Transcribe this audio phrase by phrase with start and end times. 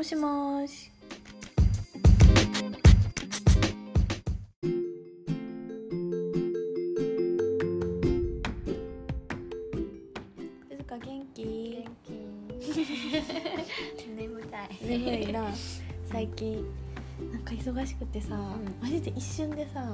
[0.00, 0.90] もしもーし。
[10.70, 11.44] 静か元気？
[11.44, 12.72] 元気。
[14.16, 14.68] 眠たい。
[14.80, 15.44] 眠いな。
[16.10, 16.64] 最近。
[17.30, 18.38] なんか忙しくてさ、
[18.80, 19.84] マジで一瞬でさ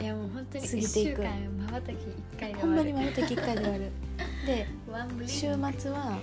[0.00, 1.22] いやもう本当に過ぎ1ていく。
[1.22, 3.92] 週間まばたき1回でほんまにまばたき1回で終わる
[4.44, 4.66] で
[5.30, 5.40] 週
[5.78, 6.18] 末は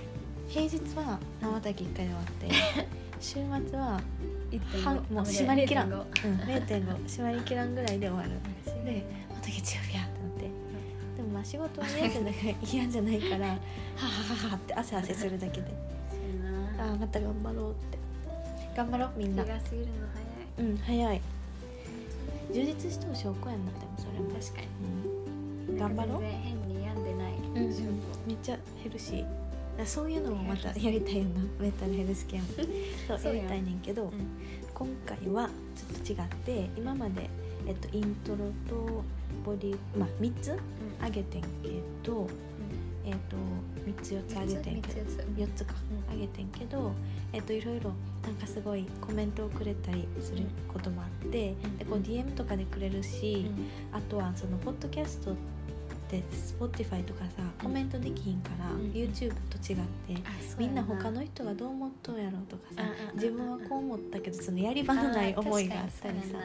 [0.46, 4.00] 平日はまばたき1回で終わって 週末は
[4.82, 8.30] 半もう締まりきらん、うん、0.5締まりきらんぐらいで終わる。
[8.84, 10.42] でまた月曜日やってなって。
[11.16, 12.30] でもまあ仕事はねじゃな
[12.72, 13.56] 嫌じゃないからはは
[14.34, 15.66] ははって汗汗するだけで。
[16.78, 17.98] ああまた頑張ろうって。
[18.74, 19.44] 頑張ろうみんな。
[19.44, 19.92] 気が過ぎるの
[20.58, 21.20] うん早い。
[22.52, 24.30] 充実しとる証拠やんなでもそれも。
[24.30, 24.62] 確か
[25.68, 25.74] うん。
[25.74, 26.20] に頑張ろう。
[26.20, 27.32] 全然変に病んでない。
[27.34, 28.00] うん。
[28.26, 29.49] めっちゃヘルシー
[29.86, 31.40] そういうのもまたやりたいよな。
[31.58, 33.18] メンタルヘルスケアも。
[33.18, 34.12] そうややりたいねんけど、うん
[34.80, 37.28] 今回はちょっと違って今まで、
[37.66, 39.04] えっと、イントロと
[39.44, 41.04] ボディまあ3つうん。
[41.04, 41.48] 上げてんけ
[42.02, 42.26] ど、
[43.04, 43.36] えっと
[43.86, 45.74] 3つ4つ上げてんけど三つ四つ4つか
[46.10, 46.92] うん上げてんけど、
[47.34, 47.92] えっといろいろ
[48.22, 51.76] なんかすごいコメントをくれたりすることもあって、うん。
[51.76, 53.52] でこう DM とかでくれるし、
[53.92, 53.98] うん。
[53.98, 55.40] あとはそのポッドキャストって
[56.16, 60.22] Spotify とかさコメントできひんから、うん YouTube と違って
[60.58, 66.38] みんなや他の人がどう思っとんやろうとかさうんうんうんうん自分はこう思ったけどそのやり場のない思いがあったりさ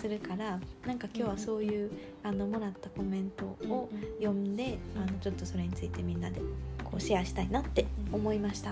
[0.00, 1.90] するからなんか今日はそういう
[2.22, 5.02] あのもらったコメントをうんうん読んでうん。
[5.02, 6.40] あのちょっとそれについてみんなで
[6.82, 8.70] こうシェアしたいなって思いました。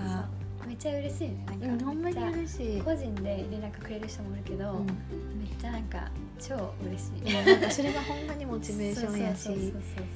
[0.66, 2.80] めっちゃ嬉しいねうん、なんかほんまに嬉しい。
[2.80, 4.86] ゃ個人で連絡くれる人もいるけど、うん。
[4.86, 7.70] めっちゃなんか超嬉しい。
[7.70, 9.72] それがほんまにモチベーションやし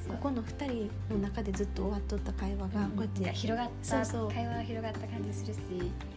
[0.07, 4.31] ここの2人の中でずっと終わっとった会話がこうやっていや広がったそうそう。
[4.31, 5.59] 会話が広がった感じするし、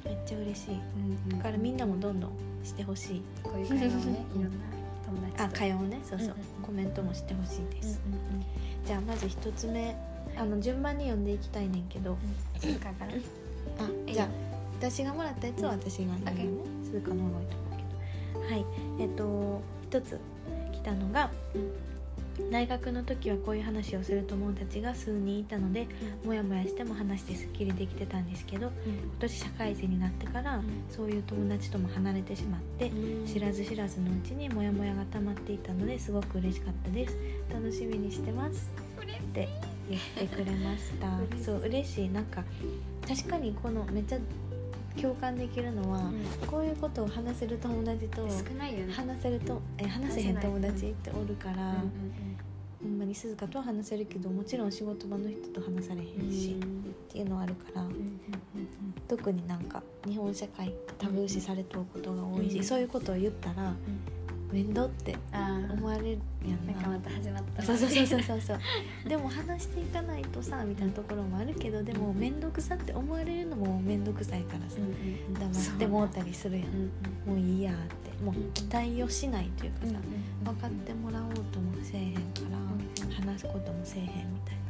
[0.04, 0.74] めっちゃ嬉しい。
[0.74, 0.76] う
[1.34, 2.30] んだからみんなもどんどん
[2.64, 3.22] してほしい。
[3.42, 4.50] こういう会話をね いろんな
[5.06, 5.44] 友達と。
[5.44, 8.44] あ会話をねそうそう、うんうんコメントもしてほしいです、うんうん
[8.86, 9.96] じゃあまず1つ目。
[10.36, 12.60] あの順番に読んでいきたいねんけど、うん。
[12.60, 13.12] 静かから
[13.84, 14.28] あじゃあ
[14.78, 16.64] 私がもらったやつは私が読むね。
[16.84, 18.54] 鈴鹿の方がいいと思うけど。
[18.54, 18.66] はい。
[19.00, 20.20] えっ、と一つ
[20.72, 21.32] 来たのが、
[22.52, 25.88] 大学の時はこういう話をする友達が数人いたので
[26.24, 32.92] モヤモヤしても話してすっきりできてたんですけど今年社会人になってから、そういう友達とも離れてしまって、
[33.26, 37.16] 知らず知らずのうちにモヤモヤが溜まっていたのですごく嬉しかったです。
[37.52, 38.70] 楽しみにしてます。
[39.00, 39.48] って
[39.88, 41.08] 言ってくれました。
[41.44, 42.08] そう嬉しい。
[42.08, 42.44] なんか
[43.08, 44.18] 確かにこのめっちゃ
[45.00, 46.10] 共感できるのは、
[46.46, 48.92] こういうことを話せる友達と少ないよね。
[48.92, 51.90] 話せるとえ話せへん友達っておるから、うんうん
[52.82, 58.10] ほんまに鈴鹿とは話せるけどもちろん仕事場の人と話されへんし、っていうのはあるから、うんうんうん
[59.06, 62.64] 特になんか日本社会タブー視されとることが多いし、うん。
[62.64, 63.74] そういうことを言ったら
[64.52, 65.16] 面倒って
[65.72, 66.72] 思われるやんな。
[66.72, 67.66] なんかまた始まったわ。
[67.66, 68.58] そうそうそうそうそう。
[69.08, 74.76] でも話していかないとさみたいなところもあるけどでも面倒くさって思われるのも面倒くさいからさ。
[74.78, 75.34] うんうんうん。
[75.34, 76.68] 黙ってもうたりするやん。
[76.68, 78.24] うんうんもういいやって。
[78.24, 79.92] もう期待をしないというかさ。
[79.92, 82.58] うん分かってもらおうともせえへんから
[83.24, 84.12] 話すこともせえへんみ
[84.44, 84.56] たい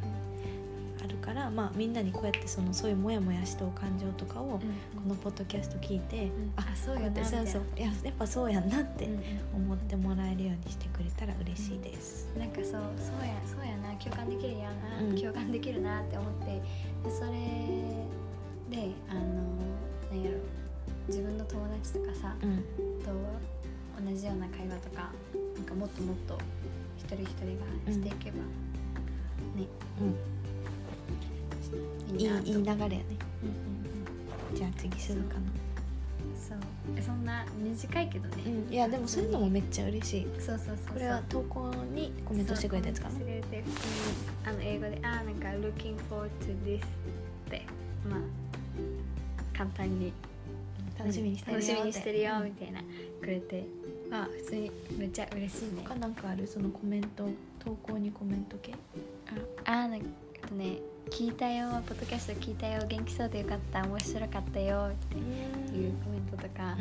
[1.03, 4.61] あるからまあみんなにこうやってそのそういうモヤモヤした感情とかをこ
[5.07, 6.53] のポッドキャスト聞いて、ん。
[6.55, 7.63] ああそうやってそうそう。
[7.77, 9.21] いややっぱそうやんなってうんうん
[9.65, 12.29] 思ってもらえるようにしてくれたら嬉しいです。
[12.37, 13.93] なんかそうそうやそうやな。
[13.95, 15.15] 共感できるやな、うん。
[15.19, 16.45] 共感できるなって思って。
[17.03, 17.31] でそれ
[18.69, 19.21] であの
[20.11, 20.37] なんやろ。
[21.07, 22.57] 自分の友達とかさうん。
[23.03, 23.11] と
[24.03, 25.11] 同じような会話とか
[25.55, 26.37] なんかもっともっと
[26.97, 29.67] 一人一人がしていけば、ね。
[29.99, 30.15] うん、
[32.17, 32.77] いいいいなといい流れやね。
[32.81, 33.01] うんうん
[34.51, 34.55] うん。
[34.55, 35.41] じゃあ次するかな。
[36.35, 36.57] そう。
[36.97, 40.27] えそんな短いけどね、うん、いやでもそういうのもめっちゃ嬉しい。
[40.39, 43.13] そうそうそうこれは投稿にコメントしてくれたやつかな。
[43.13, 43.63] してくれて
[44.45, 46.79] あの英語で「あーなんか looking forward to this」
[47.47, 47.65] って。
[48.09, 48.19] まあ
[49.57, 50.13] 簡単に。
[50.99, 52.81] 楽しみにしてるよ楽しみにしてるようんみたいな
[53.21, 53.65] くれて。
[54.09, 57.29] まあ普通にめっちゃ嬉しいね他なんかあるそのコメント
[57.63, 58.73] 投稿にコメント系。
[59.65, 60.05] ああーなんか
[60.35, 65.17] えっとね聞いたよポッドキャスト聞いたよ元気そうでよかった面白かったよって
[65.75, 66.77] いうコメントとか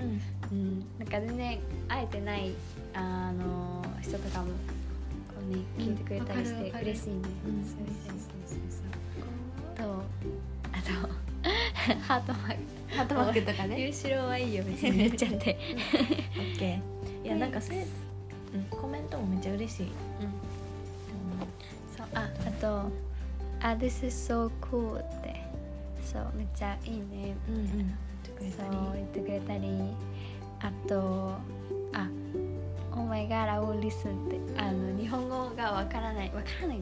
[0.50, 1.58] うんうん、なんか全然
[1.88, 2.52] 会えてない
[2.94, 4.52] あの人とかもこ
[5.48, 7.14] うね聞いてくれたりして嬉しいね。
[7.46, 8.82] うんそうそうそうそ
[9.74, 9.76] う。
[9.76, 10.02] と
[10.72, 11.08] あと
[12.02, 12.96] ハートマーク。
[12.96, 13.80] ハートマークとかね。
[13.80, 15.58] 優勝はいいよ別に 言っちゃって。
[16.36, 17.26] オッケー。
[17.26, 17.86] いやなんかそれ、
[18.54, 19.86] うん、コメントもめっちゃ嬉しい。
[19.86, 19.90] うん。
[21.96, 22.90] そうああと
[23.62, 25.40] あ This is so cool って。
[26.02, 27.36] そうめっちゃいいね。
[27.48, 27.94] うんうん。
[28.50, 29.68] そう言ってくれたり。
[30.60, 31.34] あと
[31.92, 32.08] あ
[32.92, 34.60] 「Oh my god I will listen」って。
[34.60, 36.30] あの日本語がわからない。
[36.34, 36.80] わからない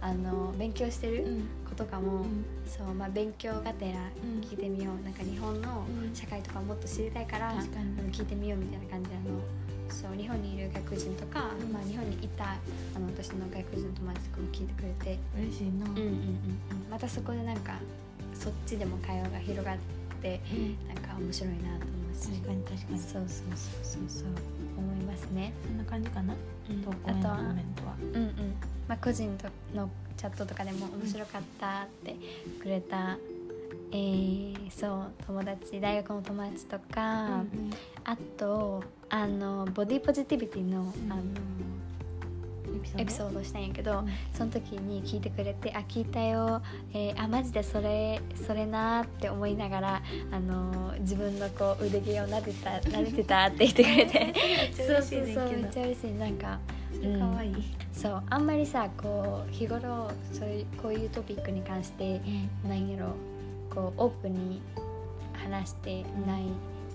[0.00, 1.24] あの勉強してる？
[1.24, 1.48] うん。
[1.65, 2.44] 子とかも、うん。
[2.66, 4.40] そうまあ、勉強がてらうん。
[4.40, 6.14] 聞いてみよう、なんか日本のうん。
[6.14, 7.60] 社会とかもっと知りたいから、あの
[8.10, 9.40] 聞いてみようみたいな感じであの。
[9.88, 11.72] そう日本にいる外国人とか、うん。
[11.72, 12.44] まあ、日本にいた
[12.94, 17.78] あの私の外国人の友達とかも聞いてくれて、嬉しいな、うんうんうんうん、またそこでなんか
[18.34, 19.78] そっちでも会話が広がっ
[20.20, 20.88] てうん。
[20.88, 22.28] なんか面白いなと思うし。
[22.28, 22.98] 確かに確かに。
[22.98, 24.28] そうそうそうそうそう。
[24.76, 25.52] 思いますね。
[25.64, 26.34] そんな感じかな？
[26.68, 26.82] うん。
[26.82, 28.54] 投稿へのコメントはうんうん
[28.88, 32.16] まあ、個人とのチャットとかでも面白かったって
[32.60, 33.18] くれた、
[33.92, 37.70] えーそう友達大学の友達とか、うん
[38.04, 41.22] あとあのボディポジティビティの,、んあの
[42.98, 44.08] エピソードしたんやけど、うん。
[44.32, 46.62] その時に聞いてくれて「あ聞いたよ、
[46.92, 54.34] えーあマジでそれそれな」って思いながらあの自分のこう腕毛を撫でた撫でてたって言ってくれて。
[54.76, 56.12] そうそうそうめっちゃ嬉しい。
[56.12, 56.58] なんか
[57.18, 57.54] かわいい、
[57.96, 62.20] そうあんまりさこう日頃そういうこういうトピックに関して
[62.68, 62.88] なん。
[62.88, 63.14] やろ
[63.70, 64.60] こうオープンに
[65.32, 66.44] 話してない、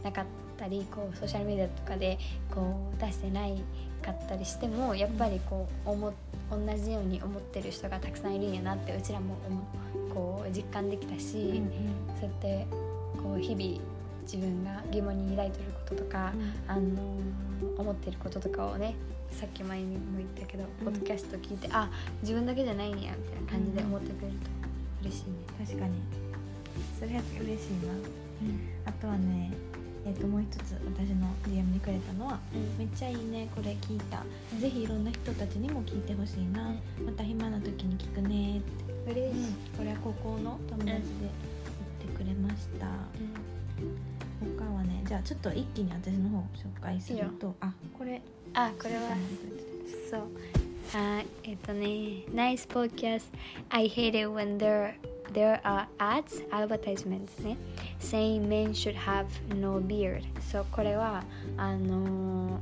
[0.03, 0.25] なかっ
[0.57, 2.18] たりこうソーシャルメディアとかで
[2.53, 3.62] こう出してない
[4.01, 6.13] かったりしてもやっぱりこう思
[6.50, 9.36] 同じように思ってる人がたくさんいるんやなってうちらも
[10.13, 11.69] こう実感できたし、うんうん。
[12.19, 12.68] そうやって
[13.21, 16.33] こう日々自分が疑問に抱いてることとか、
[16.68, 17.18] あの
[17.77, 18.95] 思ってることとかをね
[19.31, 20.85] さっき前にも言ったけど、うん。
[20.85, 21.89] ポッドキャスト聞いてあ
[22.21, 23.13] 自分だけじゃないんやみたい
[23.45, 24.50] な感じで思ってくれると
[25.03, 25.65] 嬉しいね。
[25.65, 25.94] 確かに。
[27.00, 27.94] それやって嬉しいな。
[28.85, 29.51] あとはね
[30.06, 32.39] えっ、ともう一つ私の DM にくれたのは
[32.77, 34.24] めっちゃいいねこれ聞いた、
[34.59, 36.74] ぜひいろんな人たちにも聞いてほしいな、
[37.06, 38.62] また暇な時に聞くねっ
[39.06, 40.95] て、嬉しい、これは高校の友達で
[42.01, 43.40] 言ってくれました、他はね
[45.12, 47.54] じゃあちょっと一気に私の方紹介すると。
[47.60, 48.22] あこれ。
[48.54, 49.02] あこれは。
[50.10, 50.22] そう。
[50.96, 52.24] あえっとね。
[52.34, 53.24] Nice podcast
[53.72, 54.94] I hate it when there
[55.34, 57.58] there are ads advertisements ね。
[58.00, 61.25] Saying men should have no beard そうこれは
[61.58, 62.60] あのー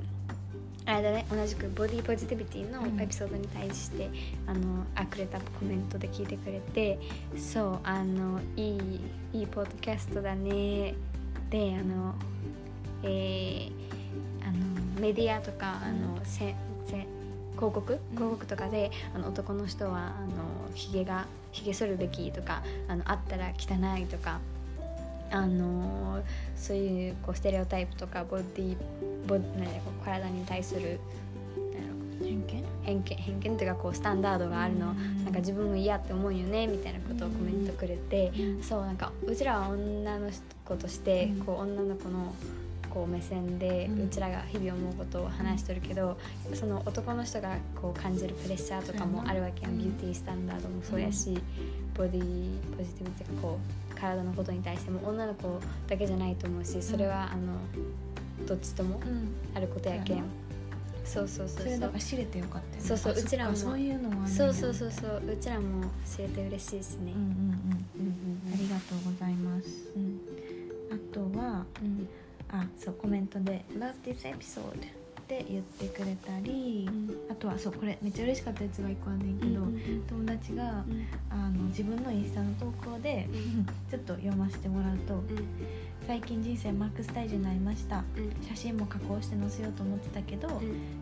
[0.88, 1.28] あれだね。
[1.30, 3.00] 同じくボディポジティビティのうん。
[3.00, 4.10] エピソードに対して、
[4.48, 6.98] あのあくれたコメントで聞いてくれて
[7.38, 9.02] そうあのいい
[9.34, 10.96] いいポッドキャストだね。
[11.52, 12.16] であの
[13.04, 13.72] えー
[14.42, 16.56] あのメディアとかあの、せ
[16.88, 17.08] せ
[17.56, 18.00] 広告？
[18.12, 24.40] 広告とかで、あの男の人はあのひげがひげ剃るべきとかあのあったら汚いとか
[25.32, 26.22] あの
[26.56, 28.78] そういうこうステレオタイプとかボディ
[29.28, 31.00] ボなんだろうこう体に対する
[32.22, 32.64] 偏見？
[32.84, 35.24] 偏見偏見というかこうスタンダードがあるの、うん。
[35.24, 38.64] なんか自分も嫌って思うよねみたいなことをコメントくれて、うん。
[38.64, 40.30] そうなんかうちらは女の
[40.66, 41.46] 子として、うん。
[41.46, 42.34] こう女の子の
[42.90, 46.18] こう目線で、ううんちらが日々思うことを話してるけど、
[46.54, 49.78] その男の人がこう感じるプレッシャーとかもあるわけやん、うん。
[49.80, 51.40] ビューティースタンダードもそうやし、
[51.96, 53.60] ボディポジティブっていうかこ
[53.92, 57.54] う体のことに対しても女の子だけじゃないと思うしそれはあの
[58.48, 59.36] どっちともうん。
[59.54, 60.24] あることやけん、
[61.04, 61.92] そうそうそうそう。
[62.00, 62.88] そ知れてよかったよね。
[62.88, 63.56] そうそううちらも。
[63.56, 65.22] そういうのもそうそうそうそう。
[65.28, 67.26] うちらも知れて嬉しいですねうんうん。
[67.26, 68.54] うんうんうん。
[68.54, 69.68] ありがとうございます。
[69.96, 70.20] うん。
[70.92, 72.08] あとはうん
[72.52, 74.62] あそうコメントで「Love this episode」
[75.20, 76.90] って言ってくれたり、
[77.30, 79.62] あとはそうこれめっちゃ嬉しかったやつが一個あんねんけど、
[80.10, 80.84] 友達が
[81.30, 83.28] あの自分のインスタの投稿で
[83.92, 85.22] ちょっと読ませてもらうと
[86.08, 88.04] 「最近人生マックス体重になりました。
[88.48, 90.48] 写真も加工して載せようと思ってたけど、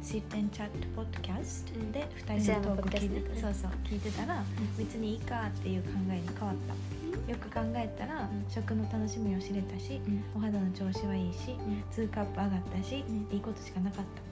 [0.03, 4.43] シッテンチャットポッドキャストで2人のトーク聞いてそうそう聞いてたら
[4.77, 6.96] 別にいいかっていう考えに変わった
[7.27, 8.45] よく考えたらうん。
[8.49, 10.01] 食の楽しみを知れたし
[10.35, 11.55] お肌の調子はいいし
[11.91, 13.27] 2カップ上がったしうん。
[13.35, 14.27] いいことしかなかった。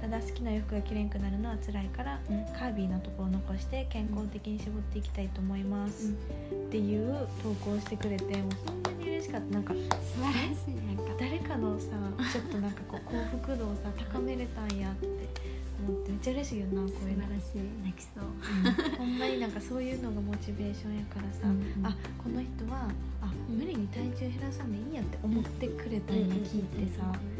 [0.00, 2.18] ただ好きな洋服が着れんくなるのは辛いから
[2.58, 6.10] カービィなところを残して健康的に絞っていきたいと思います。
[6.10, 6.14] っ
[6.70, 9.54] ていう投稿をしてくれてもうそんなに嬉しかった。
[9.54, 10.96] なんか素晴らしい。
[10.96, 11.10] なんか。
[11.20, 11.88] 誰かのさ
[12.32, 15.06] ちょっとなんかこう幸福度をさ高めれたんやって
[15.80, 17.24] 思ってめっちゃ嬉しいよなこういうの。
[17.24, 17.62] 素晴らしい。
[17.84, 18.96] 泣きそう。
[18.98, 22.90] ほんまになんかそういうのがモチベーションやからさ、うんあこの人は
[23.22, 27.39] あ無理に体重減らさんでいいんやって思ってくれたんや聞いてさ、そ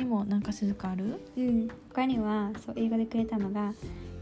[0.00, 3.72] にもなんか鈴鹿あるうん、他にはそう英語でくれたのが、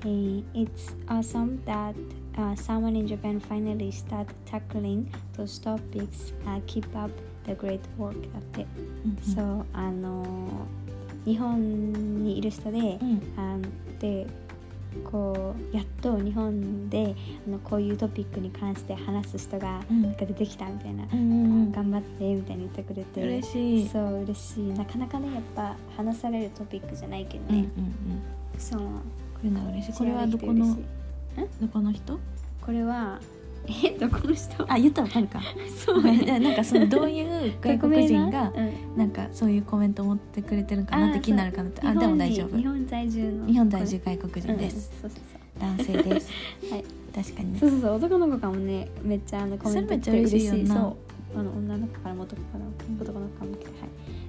[0.02, 1.94] えー It's awesome that、
[2.34, 5.06] uh, someone in Japan finally start tackling
[5.36, 7.10] those topics、uh, keep up
[7.44, 8.66] The Great Walk だって、
[9.04, 10.26] うんそうあの
[11.24, 11.92] 日本
[12.24, 13.58] にいる人で、うんあ
[14.00, 14.26] で
[15.04, 17.14] こうやっと日本で
[17.46, 20.02] あのこういうトピックに関して話す人がうん。
[20.02, 23.88] なんか出てきたみたいな、うん頑張ってみたいに言ってくれて嬉しい。
[23.88, 24.72] そう嬉しい。
[24.72, 27.70] なかなかねやっぱ話されるトピックじゃないけどうんうんね、
[28.54, 28.60] うん。
[28.60, 28.80] そう。
[28.80, 28.86] こ
[29.44, 29.92] れのは嬉しい。
[29.92, 30.76] これはどこの
[31.60, 32.18] どこの人？
[32.60, 33.20] これは
[33.66, 34.64] えどこの人？
[34.72, 35.40] あ言ったらわかるか。
[35.76, 36.08] そう。
[36.08, 38.96] いやなんかそのどういう外国人がうん。
[38.96, 41.80] なんかそういうコメントを持ってくれてるかなって気になるかなって。
[41.86, 42.56] あ日本にでも大丈夫。
[42.56, 43.46] 日本在住の。
[43.46, 46.30] 日本在住外国人です、うんそうそう男性です。
[46.70, 46.84] はい。
[47.14, 47.52] 確かに。
[47.52, 47.94] ねそうそうそう。
[47.94, 50.74] 男の子からもねめっちゃあのコメント来てそれめっちゃ嬉しいよな。
[50.74, 52.70] そうあの女の子からも男からも
[53.00, 53.88] 男の子からも来てはい。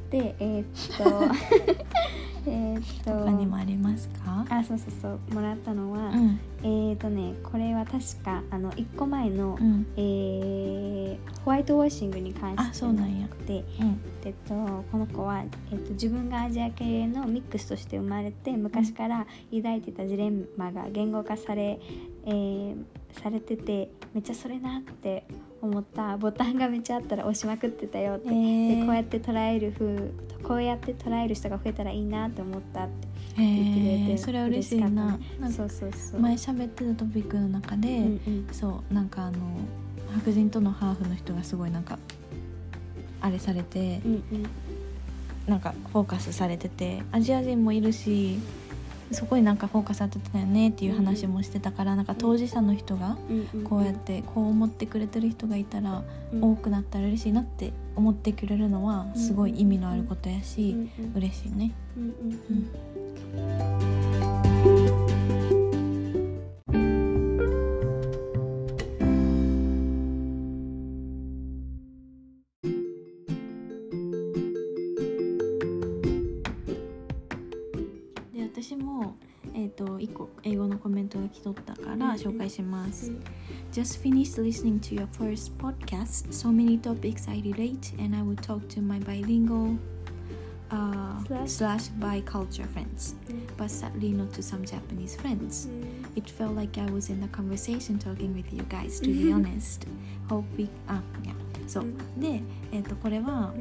[0.10, 0.66] でえーっ
[0.98, 1.84] と
[2.48, 4.46] えーっと他にもありますか？
[4.50, 6.40] あそうそうそうもらったのは、うん。
[6.64, 9.86] えーっとねこれは確かあの1個前の、うん。
[9.98, 13.28] えーホワイトウォッシングに関してあそうなんや。
[13.48, 14.00] で、うん。
[14.26, 14.54] えっと、
[14.92, 15.42] この子は、
[15.72, 21.80] えっと、自分がアジア系のミックスとして生まれて昔から抱いてたジレンマが言語化され,、
[22.26, 22.76] えー
[23.14, 25.26] されててめっちゃそれなって
[25.62, 28.80] 思ったボタンがめっちゃあったら押しまくってたよって、えー。
[28.80, 30.12] でこうやって捉える風
[30.44, 34.88] こうやって捉える人が増えたらいいなって思ったって言ってくれてへえそれは嬉しいな。
[34.88, 36.22] 嬉なんかそうそうそう。
[36.22, 38.48] 前喋ってたトピックの中で、うんうん。
[38.52, 39.38] そうなんかあの
[40.16, 42.00] 白人とのハーフの人がすごいなんか
[43.22, 44.50] あれされてうんうん。
[45.48, 48.38] なんかフォーカスされててアジア人もいるし
[49.12, 53.18] そこになんかフォーカス当ててたよねっていう話もしてたから、なんか当事者の人が
[53.64, 56.44] こうやってこう思ってくれてる人がいたらうん。
[56.44, 61.72] 多くなったら嬉しいなって思ってくれるのはすごい意味のあることやし嬉しいね。
[61.98, 63.99] うん
[78.39, 79.17] で私も、
[79.55, 83.13] えー、と1個英語のコメントが来とったから紹介します。
[83.73, 86.31] Just finished listening to your first podcast.
[86.31, 89.77] So many topics I relate, and I will talk to my bilingual
[90.71, 91.51] uh, Slash.
[91.51, 93.15] slash biculture friends,
[93.57, 95.69] but sadly not to some Japanese friends.
[96.17, 99.87] It felt like I was in a conversation talking with you guys, to be honest.
[100.29, 101.35] Hope we あいや
[101.70, 101.86] そう、
[102.18, 103.54] で、えー、とこれは、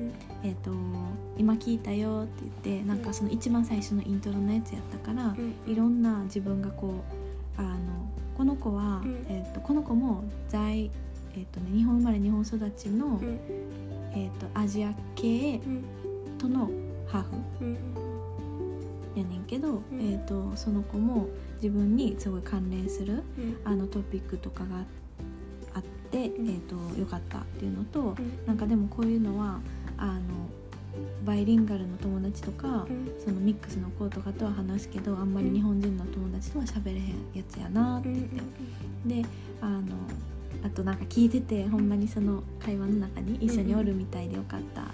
[0.43, 0.71] えー、と
[1.37, 5.37] 今聞いたよって言ってなんかその一番最初のイントロのやつやったから、
[5.67, 7.05] いろんな自分がこ
[7.59, 7.77] うあの
[8.37, 9.27] この子は、うん。
[9.29, 10.91] えー、とこの子も在、
[11.35, 13.21] えーとね、日本生まれ日本育ちの、
[14.13, 15.61] えー、とアジア系
[16.39, 16.71] との
[17.09, 17.23] ハー
[17.59, 17.79] フ
[19.17, 23.23] やねんけど、えー、とその子も自分にすごい関連する
[23.65, 24.85] あのトピックとかがあっ
[26.11, 29.61] て、えー、とよかったっていうのと、なんかでもこういうのは
[29.97, 30.21] あの
[31.25, 32.87] バイリンガルの友達とか、
[33.25, 36.99] そのミックスの子とかとは話すけどあんまり日本人の友達とは喋れへん
[37.35, 38.09] やつやなって。
[38.11, 39.29] 言って、で
[39.61, 39.83] あの
[40.65, 44.91] あとなんか聞いててほんまにその会話の中に一緒におるみたいでよかったって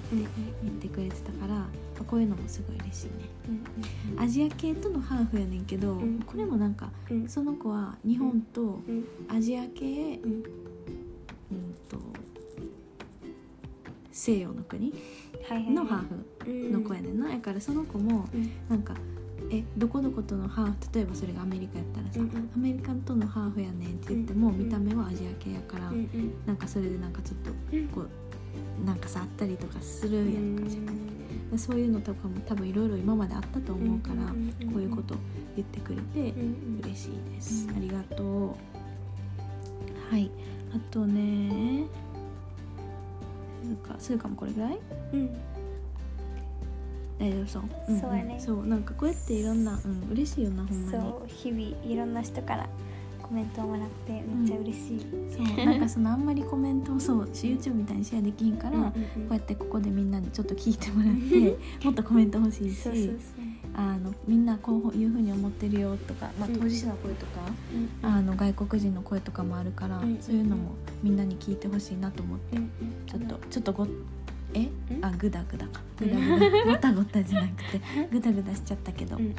[0.63, 1.65] 言ってくれてたから、
[2.07, 3.13] こういうのもすごい嬉しいね。
[4.19, 6.75] アジア系とのハーフやねんけど、んこれもなん。
[6.75, 6.91] か
[7.29, 8.81] その子は日本と
[9.29, 10.21] アジア系、
[14.15, 14.95] 西洋の国
[15.51, 18.29] のハーフの子やねんな、やからその子も
[18.69, 18.95] なんか
[19.51, 20.75] えどこどことのハーフ？
[20.95, 22.51] 例えばそれがアメリカやったらさ、うんうん。
[22.55, 25.93] アメリカとのハーフやねんって言っても、見た目はアジア系やから、
[26.47, 27.51] なんかそれでなんかちょっと
[27.95, 28.07] こ
[28.83, 30.63] うなんかさあったりとかするやんか、
[31.51, 34.29] でそういうのとかも多分いろいろ今まであったと思うから、
[34.73, 35.17] こういうこと
[35.57, 36.33] 言ってくれて
[36.83, 37.77] 嬉しいです、うん。
[37.77, 38.49] ありがとう。
[40.11, 40.31] はい。
[40.73, 41.85] あとね
[43.65, 44.79] なんかそうかもこれぐらい？
[47.19, 48.01] 大丈夫そう、んん。
[48.01, 48.41] そうやね。
[48.41, 50.91] そうなんかこうやっていろんな、うん、嬉しいよなほんまに。
[50.91, 52.69] そう日々いろんな人から
[53.23, 58.93] コメントをもらってめっちゃ嬉しい、そうなんかそのあんまりコメントをそう YouTube みたいにシェアできんから、こ
[59.31, 61.57] うやってここでみんなにちょっと聞いてもらって
[61.87, 62.77] もっとコメント欲しいし。
[62.83, 63.15] そうそうそう
[63.77, 66.57] あのみんなこういうふうに思ってるよとか、まあ、うん。
[66.61, 67.41] 当事者の声とか、
[68.03, 68.09] うん。
[68.09, 70.19] あの外国人の声とかもあるから、うん。
[70.21, 72.71] そういうのもみんなに聞いてほしいなと思って、うん。
[73.07, 73.87] ちょっとちょっとご
[74.55, 74.95] え？
[74.95, 75.05] ん？
[75.05, 75.81] あグダグダか。
[76.01, 76.09] うん。
[76.09, 77.81] グダグダごたごたじゃなくて
[78.11, 79.35] グダグダしちゃったけど、うんうんうん。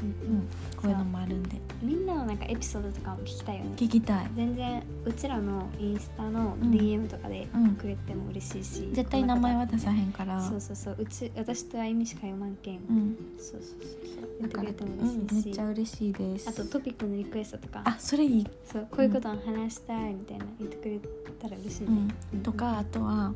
[0.75, 1.59] こういうのもあるんで。
[1.81, 3.71] みんなのなんかエピソードとかも聞きたいよね。
[3.75, 4.27] 聞きたい。
[4.35, 6.71] 全然うちらのインスタのうん。
[6.71, 7.75] DM とかでうん。
[7.75, 10.41] くれても嬉しいし、絶対名前は出さへんから。
[10.41, 10.95] そうそうそう。
[10.99, 13.15] うち私とあゆみしか読まんけん、うん。
[13.37, 14.15] そうそうそう。
[14.15, 16.49] そう言ってくれてもうん、め嬉しいし、っちゃ嬉しいです。
[16.49, 17.81] あとトピックのリクエストとか。
[17.85, 18.87] あそれいい、そう。
[18.91, 20.99] こういうことを話したいみたいな言ってくれ
[21.39, 21.89] たら嬉しいね、
[22.33, 23.33] うん、とかあとは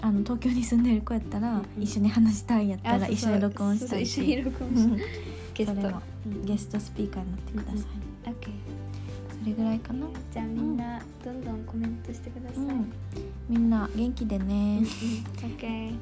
[0.00, 1.58] あの東京に住んでる子やったら、うん。
[1.58, 4.06] うん一緒に話したいやったら一緒に録音したい。
[4.06, 4.98] し一緒に録音したい。
[5.54, 6.02] ゲスト。
[6.44, 7.78] ゲストスピーカーになってくださ
[8.26, 8.52] い、オッケー。
[9.40, 12.92] それぐらいかな、じゃあみんなどんどんコメントしてください、うん。
[13.48, 15.96] みんな元気でね、オッケー。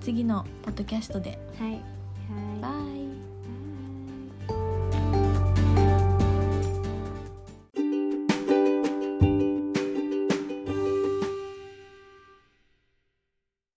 [0.00, 1.38] 次のポッドキャストで。
[1.58, 1.70] はい。
[1.70, 1.80] はい。
[2.60, 2.68] バ
[3.00, 3.03] イ